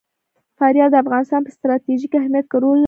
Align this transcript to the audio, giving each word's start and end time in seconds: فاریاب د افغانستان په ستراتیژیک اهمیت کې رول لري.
فاریاب 0.57 0.89
د 0.91 0.95
افغانستان 1.03 1.41
په 1.43 1.51
ستراتیژیک 1.57 2.11
اهمیت 2.19 2.45
کې 2.51 2.57
رول 2.63 2.73
لري. 2.77 2.79